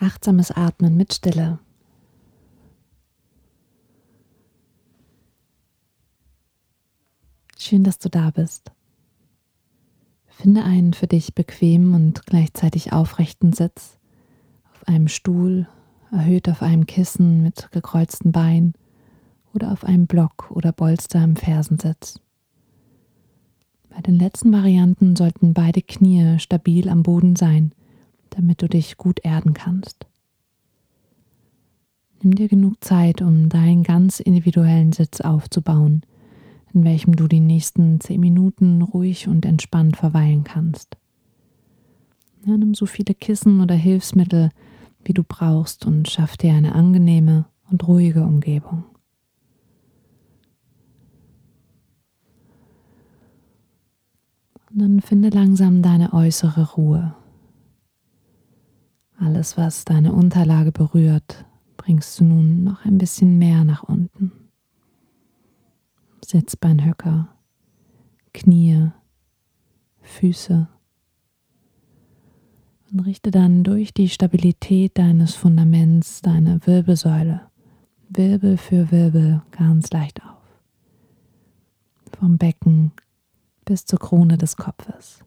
[0.00, 1.58] Achtsames Atmen mit Stille.
[7.58, 8.70] Schön, dass du da bist.
[10.28, 13.98] Finde einen für dich bequemen und gleichzeitig aufrechten Sitz
[14.72, 15.66] auf einem Stuhl,
[16.12, 18.74] erhöht auf einem Kissen mit gekreuzten Beinen
[19.52, 22.20] oder auf einem Block oder Bolster im Fersensitz.
[23.90, 27.72] Bei den letzten Varianten sollten beide Knie stabil am Boden sein
[28.30, 30.06] damit du dich gut erden kannst.
[32.22, 36.02] Nimm dir genug Zeit, um deinen ganz individuellen Sitz aufzubauen,
[36.74, 40.96] in welchem du die nächsten zehn Minuten ruhig und entspannt verweilen kannst.
[42.44, 44.50] Ja, nimm so viele Kissen oder Hilfsmittel,
[45.04, 48.84] wie du brauchst und schaff dir eine angenehme und ruhige Umgebung.
[54.70, 57.14] Und dann finde langsam deine äußere Ruhe.
[59.20, 61.44] Alles, was deine Unterlage berührt,
[61.76, 64.30] bringst du nun noch ein bisschen mehr nach unten.
[66.24, 67.28] Sitzbeinhöcker,
[68.32, 68.90] Knie,
[70.02, 70.68] Füße.
[72.92, 77.42] Und richte dann durch die Stabilität deines Fundaments deine Wirbelsäule,
[78.08, 80.42] Wirbel für Wirbel, ganz leicht auf.
[82.18, 82.92] Vom Becken
[83.64, 85.24] bis zur Krone des Kopfes.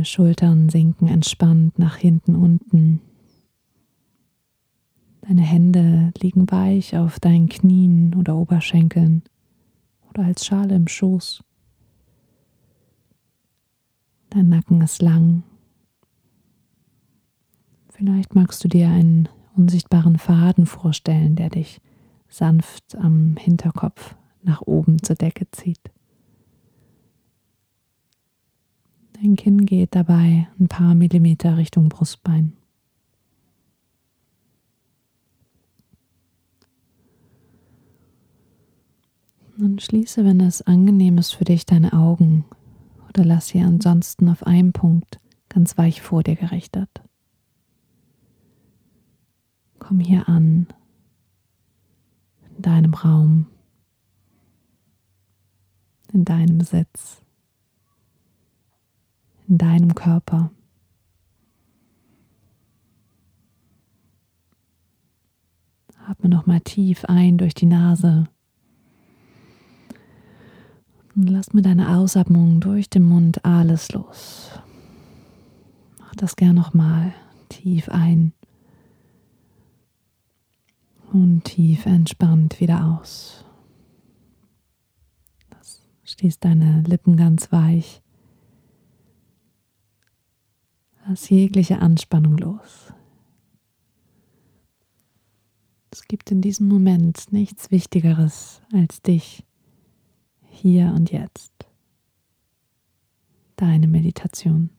[0.00, 3.02] Deine Schultern sinken entspannt nach hinten unten.
[5.20, 9.22] Deine Hände liegen weich auf deinen Knien oder Oberschenkeln
[10.08, 11.44] oder als Schale im Schoß.
[14.30, 15.42] Dein Nacken ist lang.
[17.90, 21.82] Vielleicht magst du dir einen unsichtbaren Faden vorstellen, der dich
[22.26, 25.90] sanft am Hinterkopf nach oben zur Decke zieht.
[29.22, 32.54] Dein Kinn geht dabei ein paar Millimeter Richtung Brustbein.
[39.58, 42.46] Und schließe, wenn es angenehm ist für dich, deine Augen
[43.10, 46.88] oder lass sie ansonsten auf einem Punkt ganz weich vor dir gerichtet.
[49.78, 50.66] Komm hier an,
[52.56, 53.48] in deinem Raum,
[56.10, 57.22] in deinem Sitz
[59.50, 60.50] in deinem Körper.
[66.06, 68.28] Atme nochmal tief ein durch die Nase.
[71.14, 74.50] Und lass mit deiner Ausatmung durch den Mund alles los.
[75.98, 77.12] Mach das gern nochmal
[77.48, 78.32] tief ein
[81.12, 83.44] und tief entspannt wieder aus.
[85.50, 88.00] Das schließt deine Lippen ganz weich.
[91.10, 92.92] Lass jegliche Anspannung los.
[95.90, 99.44] Es gibt in diesem Moment nichts Wichtigeres als dich,
[100.46, 101.52] hier und jetzt.
[103.56, 104.70] Deine Meditation.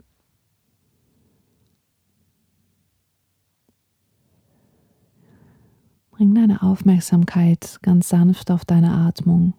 [6.12, 9.54] Bring deine Aufmerksamkeit ganz sanft auf deine Atmung,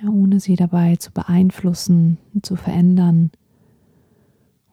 [0.00, 3.32] ja, ohne sie dabei zu beeinflussen, zu verändern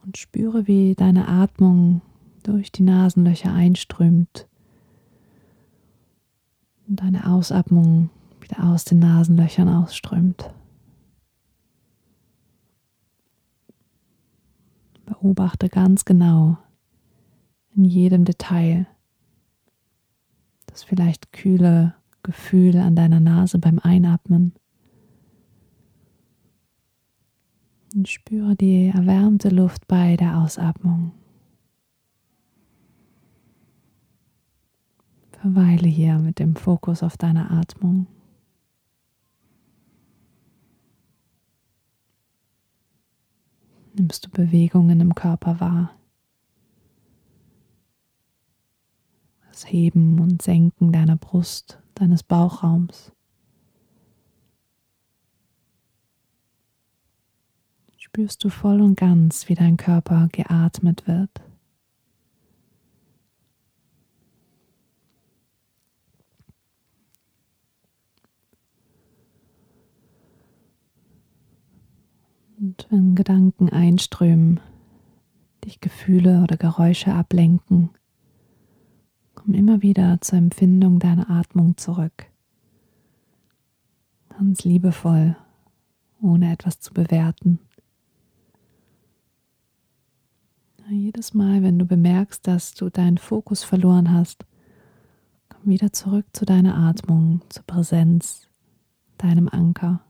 [0.06, 2.02] und spüre, wie deine Atmung
[2.44, 4.48] durch die Nasenlöcher einströmt
[6.88, 10.52] und deine Ausatmung wieder aus den Nasenlöchern ausströmt.
[15.06, 16.58] Beobachte ganz genau
[17.76, 18.88] in jedem Detail
[20.68, 24.54] das vielleicht kühle Gefühl an deiner Nase beim Einatmen
[27.96, 31.14] Und spüre die erwärmte Luft bei der Ausatmung.
[35.32, 38.08] Verweile hier mit dem Fokus auf deine Atmung.
[43.94, 45.96] Nimmst du Bewegungen im Körper wahr?
[49.48, 53.15] Das Heben und Senken deiner Brust, deines Bauchraums.
[58.16, 61.30] Spürst du voll und ganz, wie dein Körper geatmet wird.
[72.58, 74.62] Und wenn Gedanken einströmen,
[75.66, 77.90] dich Gefühle oder Geräusche ablenken,
[79.34, 82.28] komm immer wieder zur Empfindung deiner Atmung zurück.
[84.30, 85.36] Ganz liebevoll,
[86.22, 87.60] ohne etwas zu bewerten.
[91.06, 94.44] Jedes Mal, wenn du bemerkst, dass du deinen Fokus verloren hast,
[95.50, 98.50] komm wieder zurück zu deiner Atmung, zur Präsenz,
[99.20, 100.02] deinem Anker.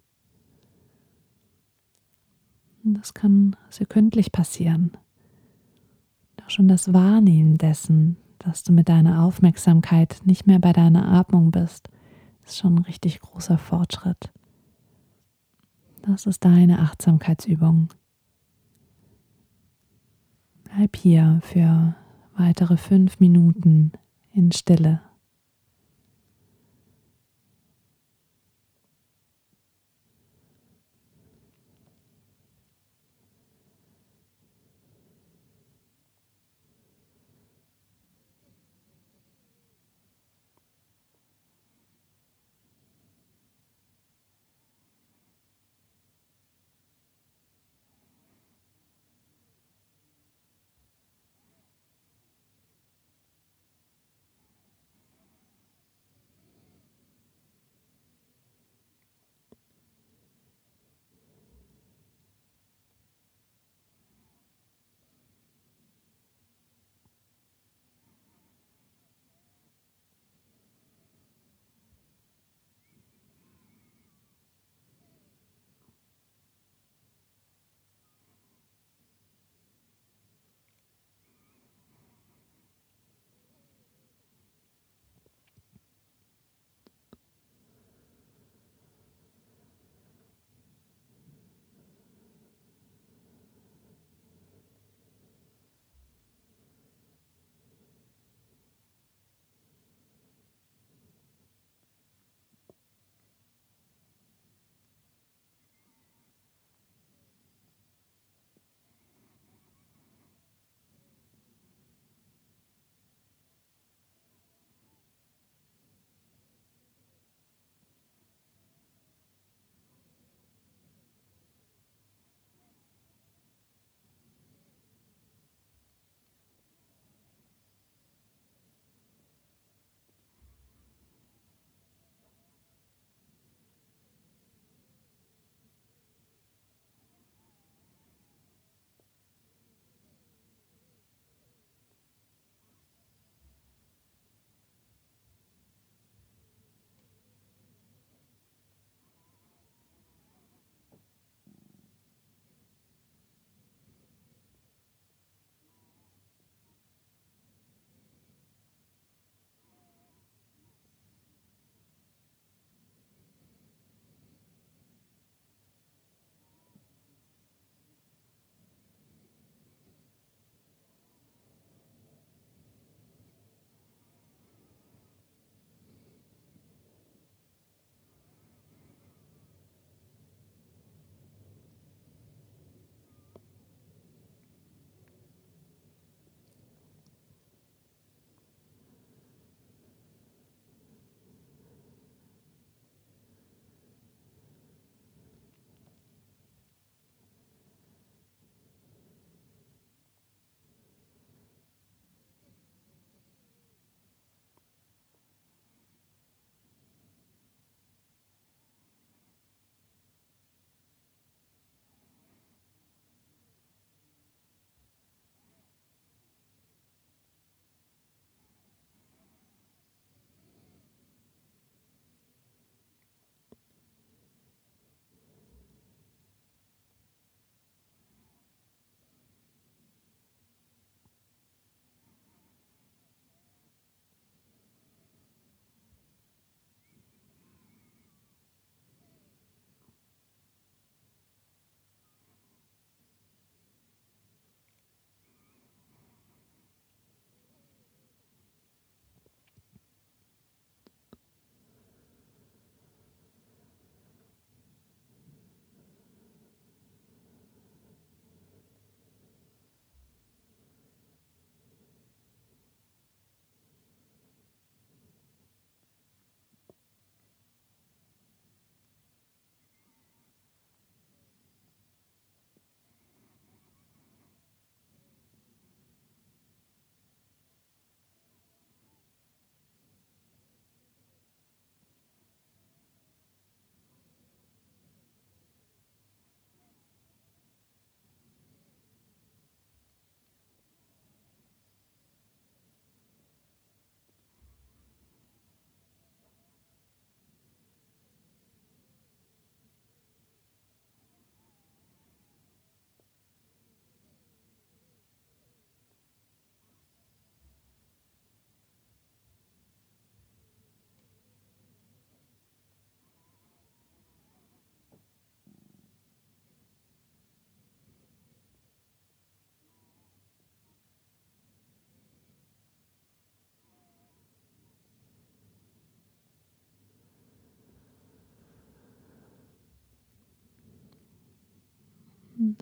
[2.85, 4.95] Und das kann sekündlich passieren.
[6.45, 11.51] Auch schon das Wahrnehmen dessen, dass du mit deiner Aufmerksamkeit nicht mehr bei deiner Atmung
[11.51, 11.89] bist,
[12.45, 14.31] ist schon ein richtig großer Fortschritt.
[16.03, 17.89] Das ist deine Achtsamkeitsübung.
[20.75, 21.95] Bleib hier für
[22.35, 23.93] weitere fünf Minuten
[24.33, 24.99] in Stille.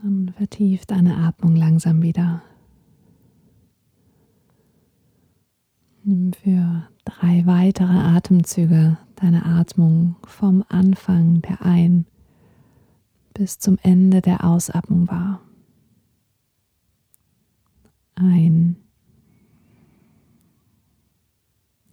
[0.03, 2.43] Dann vertief deine Atmung langsam wieder.
[6.03, 12.05] Nimm für drei weitere Atemzüge deine Atmung vom Anfang der Ein-
[13.33, 15.39] bis zum Ende der Ausatmung wahr.
[18.15, 18.75] Ein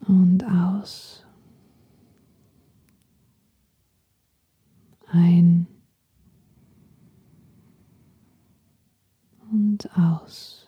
[0.07, 1.25] und aus.
[5.07, 5.67] Ein
[9.51, 10.67] und aus.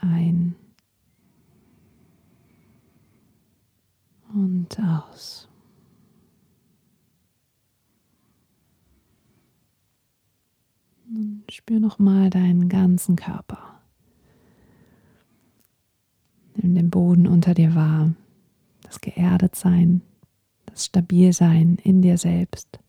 [0.00, 0.54] Ein
[4.34, 5.48] und aus.
[11.08, 13.80] Und spür nochmal deinen ganzen Körper.
[16.56, 18.14] Nimm den Boden unter dir wahr,
[18.82, 20.02] das Geerdetsein,
[20.66, 22.81] das Stabilsein in dir selbst.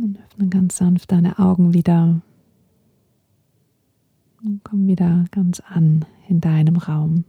[0.00, 2.20] Und öffne ganz sanft deine Augen wieder.
[4.42, 7.24] Und komm wieder ganz an in deinem Raum.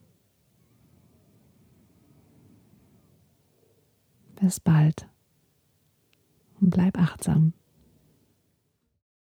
[4.40, 5.08] Bis bald
[6.62, 7.54] und bleib achtsam.